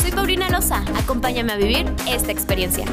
[0.00, 2.86] Soy Paulina Loza, acompáñame a vivir esta experiencia.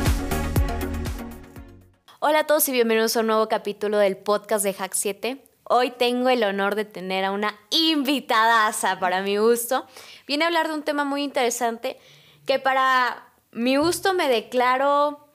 [2.20, 5.41] Hola a todos y bienvenidos a un nuevo capítulo del podcast de Hack 7.
[5.63, 9.88] Hoy tengo el honor de tener a una invitadaza para mi gusto.
[10.27, 11.97] Viene a hablar de un tema muy interesante
[12.45, 15.30] que para mi gusto me declaro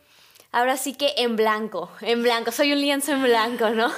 [0.52, 3.90] ahora sí que en blanco, en blanco, soy un lienzo en blanco, ¿no?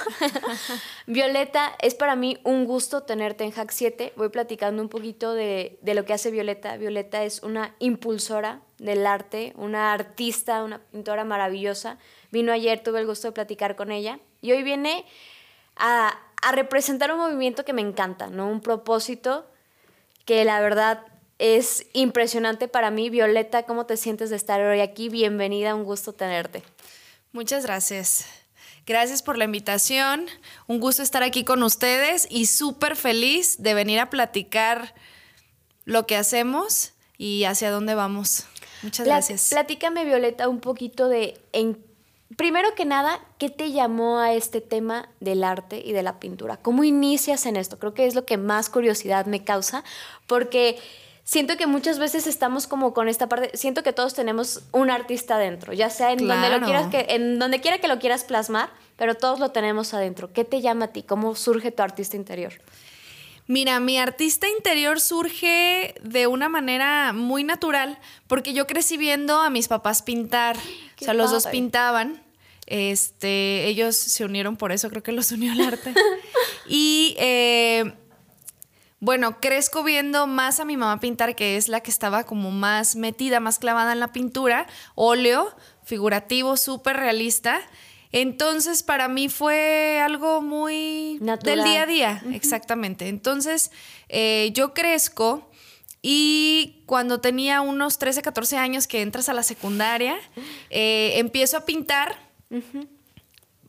[1.07, 4.13] Violeta, es para mí un gusto tenerte en Hack 7.
[4.15, 6.77] Voy platicando un poquito de, de, lo que hace Violeta.
[6.77, 11.99] Violeta es una impulsora del arte, una artista, una pintora maravillosa.
[12.31, 15.05] Vino ayer, tuve el gusto de platicar con ella y hoy viene
[15.75, 18.49] a, a representar un movimiento que me encanta, ¿no?
[18.49, 19.45] Un propósito
[20.25, 21.05] que la verdad
[21.37, 23.11] es impresionante para mí.
[23.11, 25.09] Violeta, ¿cómo te sientes de estar hoy aquí?
[25.09, 26.63] Bienvenida, un gusto tenerte.
[27.31, 28.44] Muchas gracias.
[28.85, 30.27] Gracias por la invitación.
[30.67, 34.93] Un gusto estar aquí con ustedes y súper feliz de venir a platicar
[35.85, 38.45] lo que hacemos y hacia dónde vamos.
[38.83, 39.49] Muchas gracias.
[39.49, 41.83] Platícame, Violeta, un poquito de en
[42.37, 46.57] Primero que nada, ¿qué te llamó a este tema del arte y de la pintura?
[46.57, 47.77] ¿Cómo inicias en esto?
[47.77, 49.83] Creo que es lo que más curiosidad me causa,
[50.25, 50.77] porque
[51.25, 55.35] siento que muchas veces estamos como con esta parte, siento que todos tenemos un artista
[55.35, 58.69] adentro, ya sea en donde lo quieras que en donde quiera que lo quieras plasmar,
[58.95, 60.31] pero todos lo tenemos adentro.
[60.31, 61.03] ¿Qué te llama a ti?
[61.03, 62.53] ¿Cómo surge tu artista interior?
[63.47, 69.49] Mira, mi artista interior surge de una manera muy natural, porque yo crecí viendo a
[69.49, 70.57] mis papás pintar.
[71.01, 72.23] o sea, los dos pintaban.
[72.67, 75.93] Este, ellos se unieron por eso, creo que los unió el arte.
[76.67, 77.93] y eh,
[79.05, 82.95] bueno, crezco viendo más a mi mamá pintar, que es la que estaba como más
[82.95, 87.61] metida, más clavada en la pintura, óleo, figurativo, súper realista.
[88.11, 93.07] Entonces, para mí fue algo muy del día a día, exactamente.
[93.07, 93.69] Entonces,
[94.09, 95.51] eh, yo crezco
[96.01, 100.17] y cuando tenía unos 13, 14 años que entras a la secundaria,
[100.71, 102.17] eh, empiezo a pintar.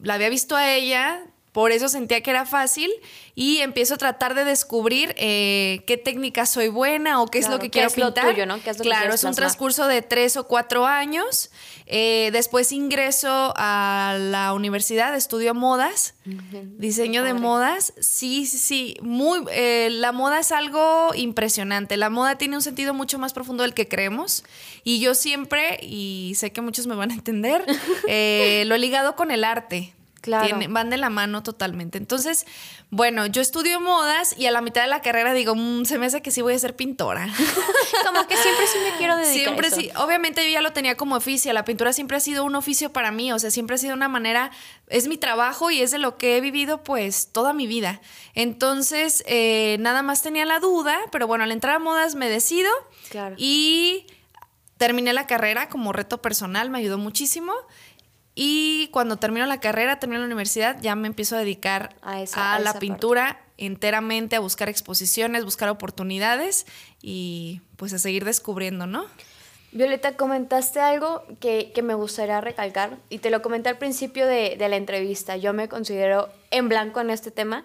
[0.01, 2.91] La había visto a ella, por eso sentía que era fácil
[3.35, 7.59] y empiezo a tratar de descubrir eh, qué técnica soy buena o qué es lo
[7.59, 8.35] que quiero pintar.
[8.83, 11.51] claro, es un transcurso de tres o cuatro años.
[11.87, 16.13] Eh, después ingreso a la universidad, estudio modas,
[16.77, 17.95] diseño de modas.
[18.01, 18.97] Sí, sí, sí.
[19.01, 21.97] Muy, eh, la moda es algo impresionante.
[21.97, 24.45] La moda tiene un sentido mucho más profundo del que creemos.
[24.85, 27.65] Y yo siempre, y sé que muchos me van a entender,
[28.05, 29.96] lo he ligado con el arte
[30.27, 31.99] van de la mano totalmente.
[31.99, 32.47] Entonces,
[32.91, 36.07] bueno, yo estudio modas y a la mitad de la carrera digo, mm, se me
[36.07, 37.27] hace que sí voy a ser pintora.
[38.07, 39.43] como que siempre sí me quiero dedicar.
[39.43, 39.91] Siempre sí.
[39.97, 41.53] Obviamente yo ya lo tenía como oficio.
[41.53, 43.33] La pintura siempre ha sido un oficio para mí.
[43.33, 44.51] O sea, siempre ha sido una manera,
[44.89, 48.01] es mi trabajo y es de lo que he vivido pues toda mi vida.
[48.35, 52.71] Entonces, eh, nada más tenía la duda, pero bueno, al entrar a modas me decido.
[53.11, 53.35] Claro.
[53.39, 54.07] Y
[54.77, 57.53] terminé la carrera como reto personal, me ayudó muchísimo.
[58.39, 62.79] Y cuando termino la carrera, termino la universidad, ya me empiezo a dedicar a, la
[62.79, 66.67] pintura enteramente, a buscar exposiciones, buscar oportunidades
[67.01, 69.07] y pues a seguir descubriendo, ¿no?
[69.73, 74.69] Violeta, comentaste algo que, me gustaría recalcar y te lo comenté al principio de, de
[74.69, 75.39] la entrevista.
[75.39, 77.65] Yo me considero en blanco en este tema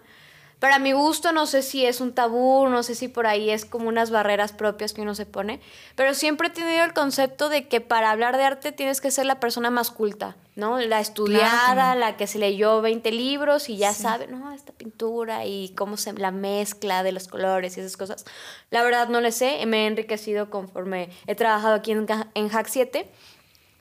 [0.61, 3.65] para mi gusto, no sé si es un tabú, no sé si por ahí es
[3.65, 5.59] como unas barreras propias que uno se pone,
[5.95, 9.25] pero siempre he tenido el concepto de que para hablar de arte tienes que ser
[9.25, 10.79] la persona más culta, ¿no?
[10.79, 15.73] La estudiada, la que se leyó 20 libros y ya sabe, no, esta pintura y
[15.75, 18.25] cómo se la mezcla de los colores y esas cosas.
[18.69, 22.05] La verdad no le sé, me he enriquecido conforme he trabajado aquí en,
[22.35, 23.09] en Hack 7.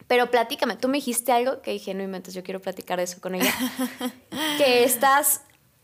[0.06, 3.20] Pero platícame, tú me dijiste algo que dije, no inventes, yo quiero platicar de eso
[3.20, 3.52] con ella.
[4.56, 5.42] que estás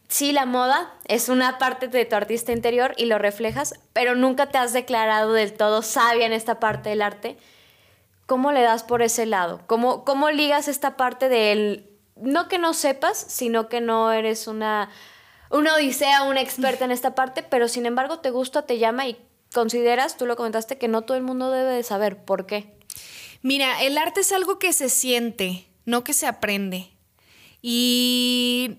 [0.09, 4.47] sí, la moda es una parte de tu artista interior y lo reflejas, pero nunca
[4.47, 7.37] te has declarado del todo sabia en esta parte del arte.
[8.27, 9.61] ¿Cómo le das por ese lado?
[9.67, 14.91] ¿Cómo, cómo ligas esta parte del, no que no sepas, sino que no eres una,
[15.51, 19.17] una odisea, una experta en esta parte, pero sin embargo te gusta, te llama y
[19.53, 22.25] consideras, tú lo comentaste, que no todo el mundo debe de saber.
[22.25, 22.77] ¿Por qué?
[23.43, 26.91] Mira, el arte es algo que se siente, no que se aprende.
[27.63, 28.79] Y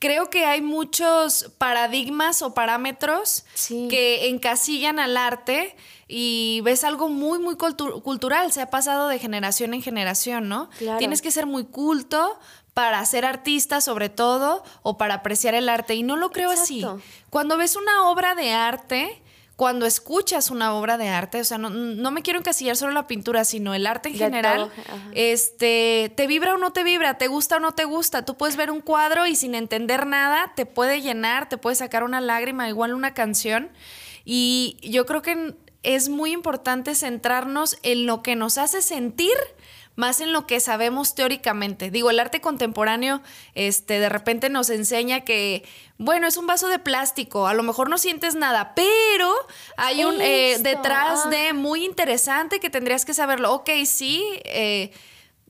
[0.00, 3.44] creo que hay muchos paradigmas o parámetros
[3.88, 5.76] que encasillan al arte
[6.08, 8.50] y ves algo muy, muy cultural.
[8.50, 10.68] Se ha pasado de generación en generación, ¿no?
[10.98, 12.40] Tienes que ser muy culto
[12.74, 15.94] para ser artista sobre todo o para apreciar el arte.
[15.94, 16.84] Y no lo creo así.
[17.28, 19.22] Cuando ves una obra de arte,
[19.60, 23.44] cuando escuchas una obra de arte, o sea, no, me quiero encasillar solo la pintura,
[23.44, 24.70] sino el arte en general,
[25.12, 28.24] este, te vibra o no te vibra, te gusta o no te gusta.
[28.24, 32.04] Tú puedes ver un cuadro y sin entender nada, te puede llenar, te puede sacar
[32.04, 33.68] una lágrima, igual una canción.
[34.24, 39.36] Y yo creo que es muy importante centrarnos en lo que nos hace sentir
[39.96, 41.90] más en lo que sabemos teóricamente.
[41.90, 43.20] Digo, el arte contemporáneo,
[43.54, 45.64] este, de repente nos enseña que,
[45.98, 49.32] bueno, es un vaso de plástico, a lo mejor no sientes nada, pero
[49.76, 53.52] hay un eh, detrás de muy interesante que tendrías que saberlo.
[53.52, 54.90] Ok, sí, eh,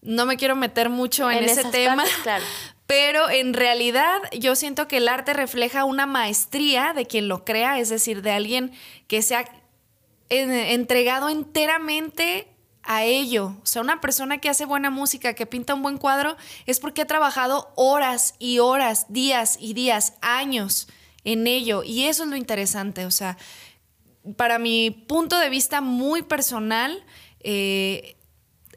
[0.03, 2.05] no me quiero meter mucho en, ese tema.
[2.87, 7.79] Pero en realidad yo siento que el arte refleja una maestría de quien lo crea,
[7.79, 8.73] es decir, de alguien
[9.07, 9.45] que se ha
[10.29, 12.50] entregado enteramente
[12.83, 13.57] a ello.
[13.63, 16.37] O sea, una persona que hace buena música, que pinta un buen cuadro,
[16.67, 20.89] es porque ha trabajado horas y horas, días y días, años
[21.25, 21.83] en ello.
[21.85, 23.07] Y eso es lo interesante.
[23.07, 23.37] O sea,
[24.37, 27.05] para mi punto de vista muy personal,
[27.41, 28.17] eh,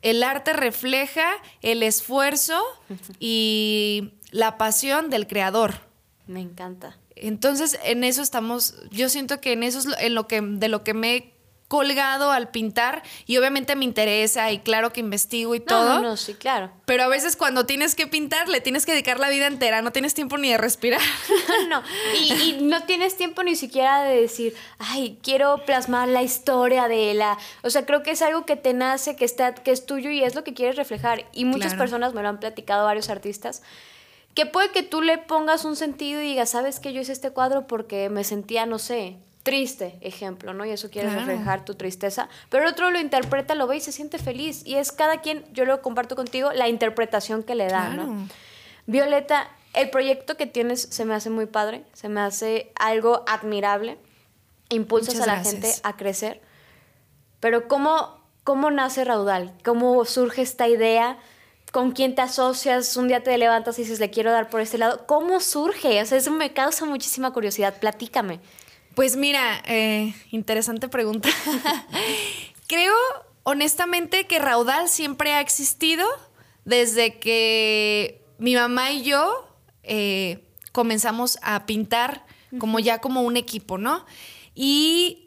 [0.02, 1.28] el arte refleja
[1.62, 2.62] el esfuerzo
[3.20, 5.76] y la pasión del creador.
[6.28, 6.98] Me encanta.
[7.16, 10.84] Entonces, en eso estamos, yo siento que en eso es en lo que, de lo
[10.84, 11.33] que me
[11.68, 15.96] colgado al pintar y obviamente me interesa y claro que investigo y todo.
[15.96, 16.72] No, no, sí, claro.
[16.86, 19.92] Pero a veces cuando tienes que pintar le tienes que dedicar la vida entera, no
[19.92, 21.02] tienes tiempo ni de respirar.
[21.70, 21.82] no,
[22.16, 27.38] y, no tienes tiempo ni siquiera de decir, ay, quiero plasmar la historia de la...
[27.64, 30.24] O sea, creo que es algo que te nace, que, está, que es tuyo y
[30.24, 31.26] es lo que quieres reflejar.
[31.34, 33.64] Y muchas personas me lo han platicado, varios artistas
[34.34, 37.32] que puede que tú le pongas un sentido y digas, ¿sabes que yo hice este
[37.32, 40.66] cuadro porque me sentía, no sé, triste, ejemplo, ¿no?
[40.66, 43.92] Y eso quiere reflejar tu tristeza, pero el otro lo interpreta, lo ve y se
[43.92, 44.66] siente feliz.
[44.66, 48.28] Y es cada quien, yo lo comparto contigo, la interpretación que le da, ¿no?
[48.86, 53.98] Violeta, el proyecto que tienes se me hace muy padre, se me hace algo admirable,
[54.70, 56.42] impulsas a la gente a crecer,
[57.42, 59.54] pero ¿cómo, ¿cómo nace Raudal?
[59.66, 61.18] ¿Cómo surge esta idea?
[61.74, 62.96] ¿Con quién te asocias?
[62.96, 65.06] Un día te levantas y dices, le quiero dar por este lado.
[65.08, 66.02] ¿Cómo surge?
[66.02, 67.80] O sea, eso me causa muchísima curiosidad.
[67.80, 68.40] Platícame.
[68.96, 71.30] Pues mira, eh, interesante pregunta.
[72.68, 72.94] Creo
[73.44, 76.06] honestamente que Raudal siempre ha existido
[76.66, 79.48] desde que mi mamá y yo
[79.84, 82.26] eh, comenzamos a pintar
[82.60, 84.06] como ya como un equipo, ¿no?
[84.54, 85.23] Y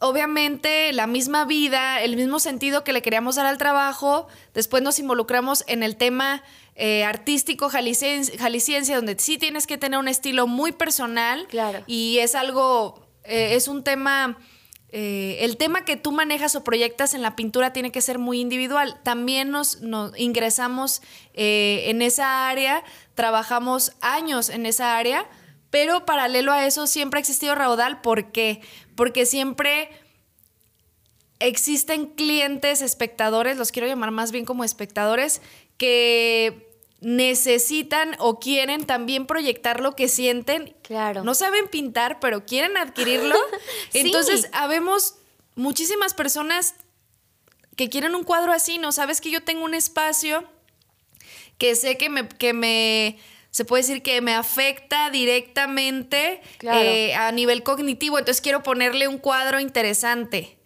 [0.00, 4.98] obviamente la misma vida, el mismo sentido que le queríamos dar al trabajo, después nos
[4.98, 6.42] involucramos en el tema
[6.80, 11.46] eh, artístico jalisciense, donde sí tienes que tener un estilo muy personal.
[11.48, 11.82] Claro.
[11.88, 14.38] Y es algo, eh, es un tema...
[14.90, 18.40] Eh, el tema que tú manejas o proyectas en la pintura tiene que ser muy
[18.40, 18.98] individual.
[19.02, 21.02] También nos, nos ingresamos
[21.34, 22.82] en esa área,
[23.14, 25.26] trabajamos años en esa área,
[25.70, 28.00] pero paralelo a eso siempre ha existido Raudal.
[28.00, 28.60] ¿Por qué?
[28.94, 29.90] Porque siempre
[31.40, 35.40] existen clientes, espectadores, los quiero llamar más bien como espectadores,
[35.76, 36.68] que
[37.00, 40.74] necesitan o quieren también proyectar lo que sienten.
[40.82, 41.22] Claro.
[41.22, 43.36] No saben pintar, pero quieren adquirirlo.
[43.92, 45.14] Entonces, habemos
[45.54, 46.74] muchísimas personas
[47.76, 48.90] que quieren un cuadro así, ¿no?
[48.90, 50.44] Sabes que yo tengo un espacio
[51.58, 53.18] que sé que me, que me
[53.58, 59.18] se puede decir que me afecta directamente eh, a nivel cognitivo, entonces quiero ponerle un
[59.18, 60.60] cuadro interesante.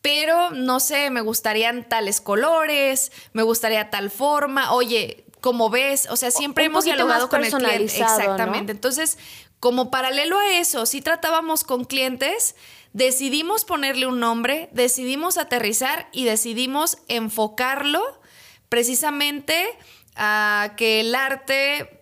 [0.00, 6.16] Pero no sé, me gustarían tales colores, me gustaría tal forma, oye, como ves, o
[6.16, 7.84] sea, siempre hemos dialogado con el cliente.
[7.84, 8.72] Exactamente.
[8.72, 9.18] Entonces,
[9.60, 12.56] como paralelo a eso, si tratábamos con clientes,
[12.94, 18.22] decidimos ponerle un nombre, decidimos aterrizar y decidimos enfocarlo
[18.70, 19.68] precisamente
[20.16, 21.97] a que el arte,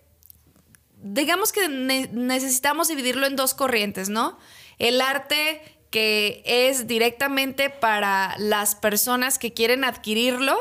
[1.13, 4.37] digamos que necesitamos dividirlo en dos corrientes, ¿no?
[4.79, 10.57] El arte que es directamente para las personas que quieren adquirirlo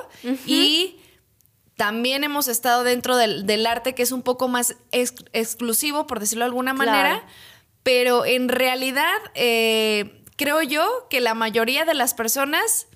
[0.46, 0.96] y
[1.76, 6.50] también hemos estado dentro del, arte que es un poco más exclusivo, por decirlo de
[6.50, 7.24] alguna manera,
[7.82, 12.86] pero en realidad eh, creo yo que la mayoría de las personas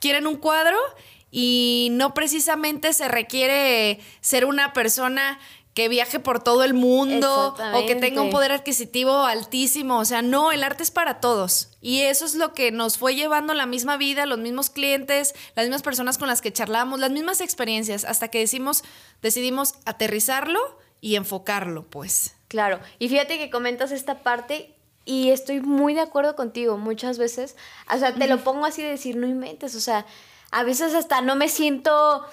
[0.00, 0.78] quieren un cuadro
[1.30, 5.38] y no precisamente se requiere ser una persona
[5.78, 10.00] que viaje por todo el mundo o que tenga un poder adquisitivo altísimo.
[10.00, 11.68] O sea, no, el arte es para todos.
[11.80, 15.66] Y eso es lo que nos fue llevando la misma vida, los mismos clientes, las
[15.66, 18.82] mismas personas con las que charlamos, las mismas experiencias, hasta que decimos,
[19.22, 20.58] decidimos aterrizarlo
[21.00, 22.34] y enfocarlo, pues.
[22.48, 27.54] Claro, y fíjate que comentas esta parte y estoy muy de acuerdo contigo muchas veces.
[27.94, 30.06] O sea, te lo pongo así de decir, no inventes, o sea,
[30.50, 32.24] a veces hasta no me siento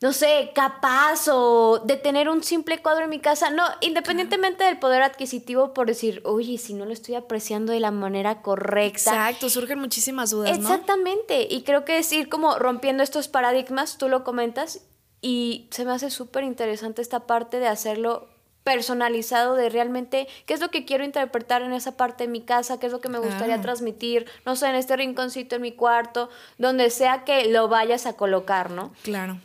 [0.00, 3.50] no sé, capaz o de tener un simple cuadro en mi casa.
[3.50, 7.90] No, independientemente del poder adquisitivo, por decir, oye, si no lo estoy apreciando de la
[7.90, 9.10] manera correcta.
[9.10, 10.56] Exacto, surgen muchísimas dudas.
[10.56, 14.80] Exactamente, y creo que es ir como rompiendo estos paradigmas, tú lo comentas,
[15.20, 18.28] y se me hace súper interesante esta parte de hacerlo
[18.64, 22.78] personalizado de realmente qué es lo que quiero interpretar en esa parte de mi casa,
[22.78, 26.30] qué es lo que me gustaría transmitir, no sé, en este rinconcito en mi cuarto,
[26.56, 28.92] donde sea que lo vayas a colocar, ¿no?
[29.02, 29.38] Claro.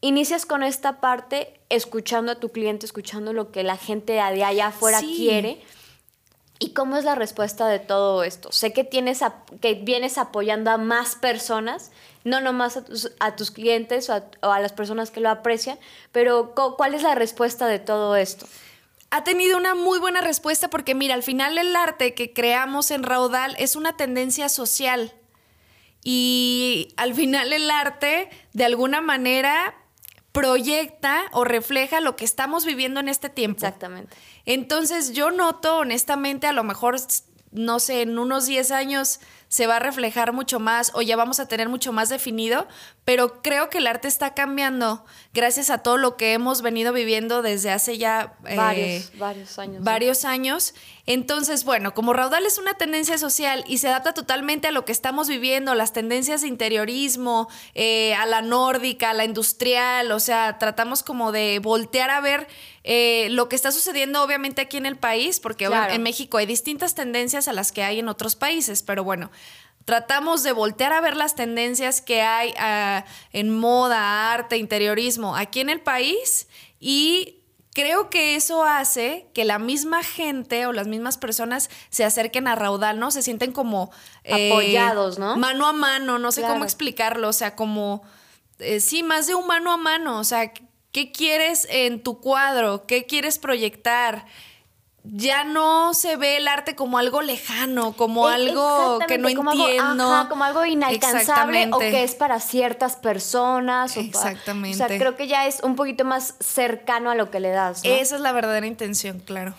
[0.00, 4.68] Inicias con esta parte escuchando a tu cliente, escuchando lo que la gente de allá
[4.68, 5.60] afuera quiere.
[6.60, 8.50] ¿Y cómo es la respuesta de todo esto?
[8.52, 9.22] Sé que, tienes
[9.60, 11.92] que vienes apoyando a más personas,
[12.24, 15.30] no nomás a tus, a tus clientes o a, o a, las personas que lo
[15.30, 15.78] aprecian,
[16.10, 18.46] pero ¿cuál es la respuesta de todo esto?
[19.10, 23.04] Ha tenido una muy buena respuesta porque mira, al final el arte que creamos en
[23.04, 25.12] Raudal es una tendencia social
[26.02, 29.74] y al final el arte de alguna manera
[30.32, 33.58] proyecta o refleja lo que estamos viviendo en este tiempo.
[33.58, 34.16] Exactamente.
[34.44, 36.96] Entonces yo noto honestamente, a lo mejor,
[37.50, 41.40] no sé, en unos 10 años se va a reflejar mucho más o ya vamos
[41.40, 42.68] a tener mucho más definido,
[43.04, 47.40] pero creo que el arte está cambiando gracias a todo lo que hemos venido viviendo
[47.40, 49.82] desde hace ya varios, eh, varios años.
[49.82, 50.74] Varios años.
[51.10, 54.92] Entonces, bueno, como Raudal es una tendencia social y se adapta totalmente a lo que
[54.92, 60.58] estamos viviendo, las tendencias de interiorismo, eh, a la nórdica, a la industrial, o sea,
[60.58, 62.46] tratamos como de voltear a ver
[62.84, 66.94] eh, lo que está sucediendo obviamente aquí en el país, porque en México hay distintas
[66.94, 69.30] tendencias a las que hay en otros países, pero bueno,
[69.86, 75.60] tratamos de voltear a ver las tendencias que hay ah, en moda, arte, interiorismo aquí
[75.60, 76.48] en el país
[76.78, 77.37] y
[77.78, 82.56] creo que eso hace que la misma gente o las mismas personas se acerquen a
[82.56, 83.12] Raudal, ¿no?
[83.12, 83.92] Se sienten como...
[84.24, 85.36] Eh, Apoyados, ¿no?
[85.36, 88.02] Mano a mano, no sé cómo explicarlo, o sea, como...
[88.58, 90.52] Eh, sí, más de un mano a mano, o sea,
[90.90, 92.84] ¿qué quieres en tu cuadro?
[92.84, 94.26] ¿Qué quieres proyectar?
[95.04, 100.26] Ya no se ve el arte como algo lejano, como e, algo que no entiendo.
[100.28, 103.96] como algo inalcanzable o que es para ciertas personas.
[103.96, 104.82] Exactamente.
[104.82, 107.80] o sea, creo que ya es un poquito más cercano a lo que le das.
[107.84, 109.54] Esa es la verdadera intención, claro.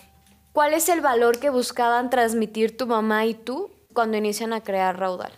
[0.51, 4.99] ¿Cuál es el valor que buscaban transmitir tu mamá y tú cuando inician a crear
[4.99, 5.31] Raudal?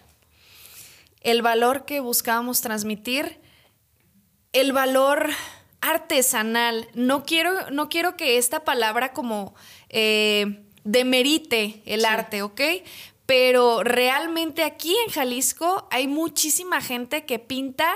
[1.22, 3.40] El valor que buscábamos transmitir,
[4.54, 5.30] el valor
[5.82, 6.88] artesanal.
[6.94, 9.56] No quiero, no quiero que esta palabra como
[9.90, 12.62] eh, demerite el arte, ¿ok?
[13.26, 17.94] Pero realmente aquí en Jalisco hay muchísima gente que pinta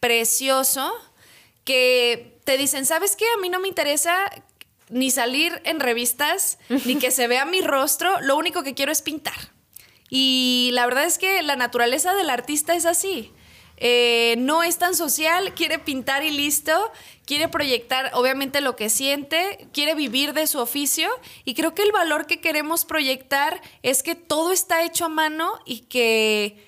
[0.00, 0.92] precioso,
[1.64, 3.24] que te dicen, ¿sabes qué?
[3.36, 4.14] A mí no me interesa
[4.88, 9.02] ni salir en revistas, ni que se vea mi rostro, lo único que quiero es
[9.02, 9.52] pintar.
[10.08, 13.32] Y la verdad es que la naturaleza del artista es así.
[13.82, 16.92] Eh, no es tan social, quiere pintar y listo,
[17.24, 21.08] quiere proyectar obviamente lo que siente, quiere vivir de su oficio
[21.46, 25.58] y creo que el valor que queremos proyectar es que todo está hecho a mano
[25.64, 26.62] y que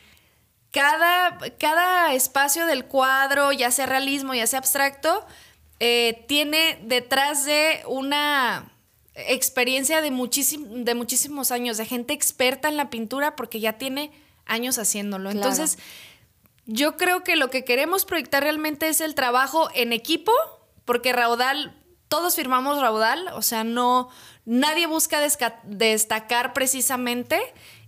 [0.70, 5.26] cada, cada espacio del cuadro, ya sea realismo, ya sea abstracto,
[5.80, 8.72] eh, tiene detrás de una
[9.14, 14.10] experiencia de, de muchísimos años, de gente experta en la pintura porque ya tiene
[14.46, 15.30] años haciéndolo.
[15.30, 15.78] Entonces,
[16.66, 20.32] yo creo que lo que queremos proyectar realmente es el trabajo en equipo,
[20.84, 21.76] porque Raudal,
[22.08, 24.08] todos firmamos Raudal, o sea, no,
[24.44, 25.20] nadie busca
[25.64, 27.40] destacar precisamente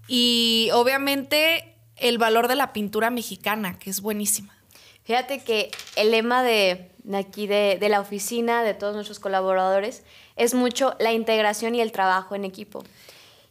[0.09, 4.57] y obviamente el valor de la pintura mexicana, que es buenísima.
[5.05, 10.03] Fíjate que el lema de, aquí de, de la oficina, de todos nuestros colaboradores,
[10.37, 12.83] es mucho la integración y el trabajo en equipo.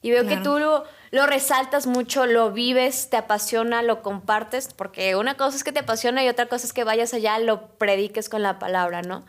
[0.03, 5.15] Y veo que tú lo, lo, resaltas mucho, lo vives, te apasiona, lo compartes, porque
[5.15, 8.27] una cosa es que te apasiona y otra cosa es que vayas allá, lo prediques
[8.27, 9.24] con la palabra, ¿no?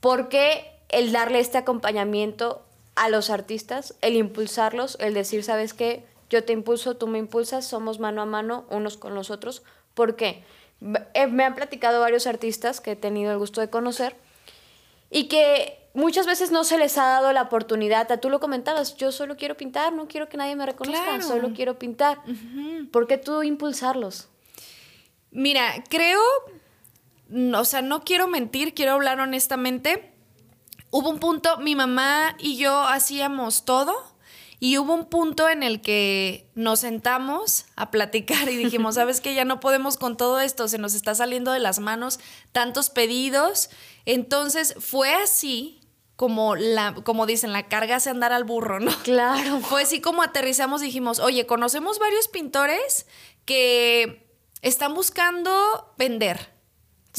[0.00, 2.66] Porque el darle este acompañamiento
[2.96, 6.04] a los artistas, el impulsarlos, el decir, ¿sabes qué?
[6.30, 9.62] Yo te impulso, tú me impulsas, somos mano a mano unos con los otros.
[9.94, 10.42] ¿Por qué?
[11.14, 14.16] Eh, me han platicado varios artistas que he tenido el gusto de conocer
[15.10, 18.20] y que muchas veces no se les ha dado la oportunidad.
[18.20, 21.78] Tú lo comentabas, yo solo quiero pintar, no quiero que nadie me reconozca, solo quiero
[21.78, 22.20] pintar.
[22.92, 24.28] ¿Por qué tú impulsarlos?
[25.30, 26.20] Mira, creo,
[27.54, 30.12] o sea, no quiero mentir, quiero hablar honestamente.
[30.90, 34.16] Hubo un punto, mi mamá y yo hacíamos todo.
[34.58, 39.34] Y hubo un punto en el que nos sentamos a platicar y dijimos, sabes que
[39.34, 42.20] ya no podemos con todo esto, se nos está saliendo de las manos
[42.52, 43.68] tantos pedidos.
[44.06, 45.80] Entonces fue así
[46.16, 48.90] como la, como dicen, la carga hace andar al burro, ¿no?
[49.02, 49.60] Claro.
[49.68, 53.06] Fue así como aterrizamos dijimos, oye, conocemos varios pintores
[53.44, 54.26] que
[54.62, 56.56] están buscando vender.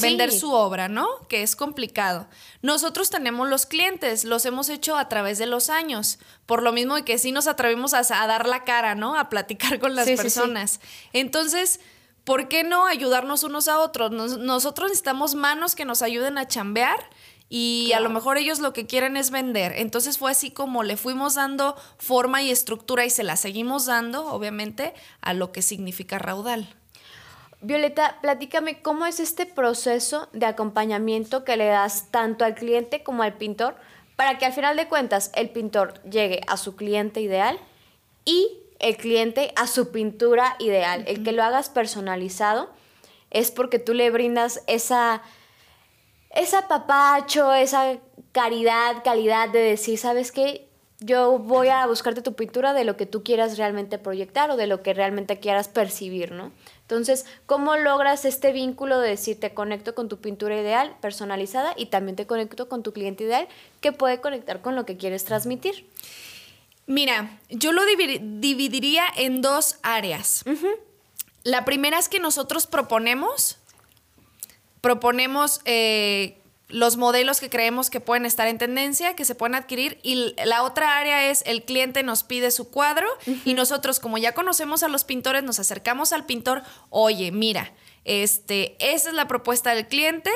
[0.00, 1.08] Vender su obra, ¿no?
[1.28, 2.28] Que es complicado.
[2.62, 6.94] Nosotros tenemos los clientes, los hemos hecho a través de los años, por lo mismo
[6.94, 9.18] de que sí nos atrevimos a, dar la cara, ¿no?
[9.18, 10.80] A platicar con las personas.
[11.12, 11.80] Entonces,
[12.28, 14.10] ¿por qué no ayudarnos unos a otros?
[14.10, 16.98] nosotros necesitamos manos que nos ayuden a chambear
[17.48, 19.72] y a lo mejor ellos lo que quieren es vender.
[19.76, 24.26] Entonces fue así como le fuimos dando forma y estructura y se la seguimos dando,
[24.26, 24.92] obviamente,
[25.22, 26.68] a lo que significa raudal.
[27.62, 33.22] Violeta, platícame cómo es este proceso de acompañamiento que le das tanto al cliente como
[33.22, 33.74] al pintor
[34.16, 37.58] para que al final de cuentas el pintor llegue a su cliente ideal
[38.26, 41.04] y el cliente a su pintura ideal.
[41.06, 42.70] El que lo hagas personalizado
[43.30, 45.22] es porque tú le brindas esa
[46.30, 47.98] esa papacho, esa
[48.32, 50.68] caridad, calidad de decir, ¿sabes qué?
[51.00, 54.66] Yo voy a buscarte tu pintura de lo que tú quieras realmente proyectar o de
[54.66, 56.50] lo que realmente quieras percibir, ¿no?
[56.82, 61.86] Entonces, ¿cómo logras este vínculo de decir te conecto con tu pintura ideal, personalizada, y
[61.86, 63.46] también te conecto con tu cliente ideal,
[63.80, 65.86] que puede conectar con lo que quieres transmitir?
[66.88, 70.42] Mira, yo lo dividiría en dos áreas.
[71.44, 73.58] La primera es que nosotros proponemos
[74.80, 79.98] proponemos eh, los modelos que creemos que pueden estar en tendencia, que se pueden adquirir.
[80.02, 83.06] Y la otra área es el cliente nos pide su cuadro
[83.44, 87.72] y nosotros, como ya conocemos a los pintores, nos acercamos al pintor, oye, mira,
[88.04, 90.30] este, esa es la propuesta del cliente.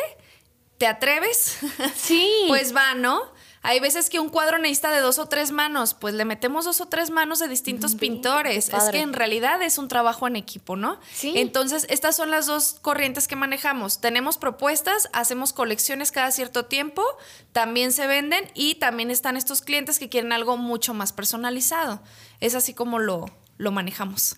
[0.79, 1.59] ¿Te atreves?
[1.95, 2.29] Sí.
[2.49, 3.23] pues va, ¿no?
[3.65, 6.81] Hay veces que un cuadro necesita de dos o tres manos, pues le metemos dos
[6.81, 8.69] o tres manos de distintos pintores.
[8.69, 10.99] Es que en realidad es un trabajo en equipo, ¿no?
[11.13, 11.35] Sí.
[11.37, 14.01] Entonces, estas son las dos corrientes que manejamos.
[14.01, 17.05] Tenemos propuestas, hacemos colecciones cada cierto tiempo,
[17.53, 22.01] también se venden y también están estos clientes que quieren algo mucho más personalizado.
[22.41, 23.27] Es así como lo,
[23.59, 24.37] lo manejamos.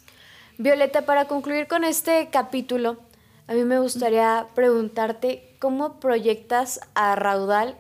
[0.59, 2.99] Violeta, para concluir con este capítulo,
[3.49, 7.79] a mí me gustaría preguntarte cómo proyectas a Raudal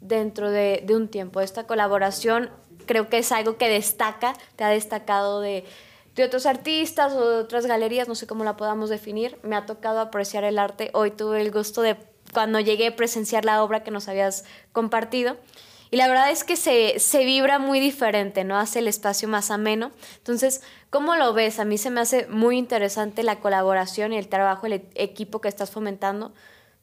[0.00, 1.40] dentro de, un tiempo.
[1.40, 2.50] Esta colaboración
[2.86, 5.64] creo que es algo que destaca, te ha destacado de,
[6.14, 9.38] de otros artistas o de otras galerías, no sé cómo la podamos definir.
[9.42, 10.90] Me ha tocado apreciar el arte.
[10.92, 11.96] Hoy tuve el gusto de,
[12.32, 15.36] cuando llegué presenciar la obra que nos habías compartido.
[15.92, 18.56] Y la verdad es que se, se, vibra muy diferente, ¿no?
[18.56, 19.90] Hace el espacio más ameno.
[20.18, 21.58] Entonces, ¿cómo lo ves?
[21.58, 25.48] A mí se me hace muy interesante la colaboración y el trabajo, el equipo que
[25.48, 26.32] estás fomentando.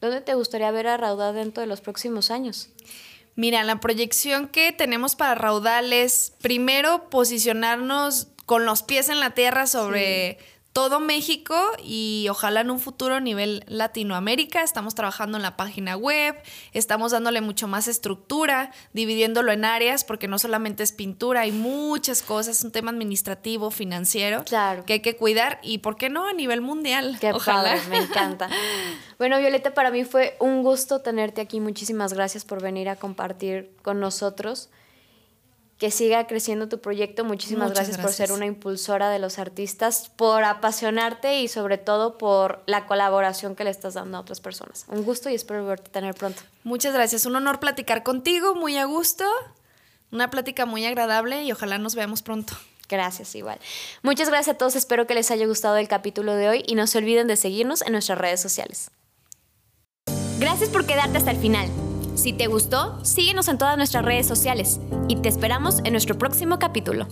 [0.01, 2.69] ¿Dónde te gustaría ver a Raudal dentro de los próximos años?
[3.35, 9.31] Mira, la proyección que tenemos para Raudal es primero posicionarnos con los pies en la
[9.31, 10.39] tierra sobre
[10.77, 14.61] todo México y ojalá en un futuro a nivel Latinoamérica.
[14.61, 16.35] Estamos trabajando en la página web,
[16.71, 22.21] estamos dándole mucho más estructura, dividiéndolo en áreas, porque no solamente es pintura, hay muchas
[22.21, 24.45] cosas, es un tema administrativo, financiero,
[24.85, 27.17] que hay que cuidar y, ¿por qué no, a nivel mundial?
[27.19, 27.75] Qué ojalá.
[27.89, 28.47] me encanta.
[29.17, 31.59] Bueno, Violeta, para mí fue un gusto tenerte aquí.
[31.59, 34.69] Muchísimas gracias por venir a compartir con nosotros
[35.77, 37.23] que siga creciendo tu proyecto.
[37.23, 42.63] Muchísimas gracias, por ser una impulsora de los artistas, por apasionarte y sobre todo por
[42.65, 44.85] la colaboración que le estás dando a otras personas.
[44.87, 46.41] Un gusto y espero verte tener pronto.
[46.63, 47.25] Muchas gracias.
[47.25, 49.25] Un honor platicar contigo, muy a gusto.
[50.11, 52.53] Una plática muy agradable y ojalá nos veamos pronto.
[52.89, 53.59] Gracias, igual.
[54.01, 54.75] Muchas gracias a todos.
[54.75, 57.81] Espero que les haya gustado el capítulo de hoy y no se olviden de seguirnos
[57.81, 58.89] en nuestras redes sociales.
[60.39, 61.67] Gracias por quedarte hasta el final.
[62.17, 66.57] Si te gustó, síguenos en todas nuestras redes sociales y te esperamos en nuestro próximo
[66.57, 67.05] capítulo.